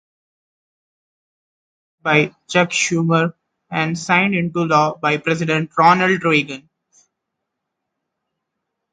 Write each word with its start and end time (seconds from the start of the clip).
It 2.03 2.03
was 2.03 2.15
sponsored 2.29 2.31
by 2.31 2.35
Chuck 2.49 2.69
Schumer 2.71 3.33
and 3.69 3.95
signed 3.95 4.33
into 4.33 4.63
law 4.63 4.95
by 4.97 5.17
President 5.17 5.69
Ronald 5.77 6.23
Reagan. 6.23 6.67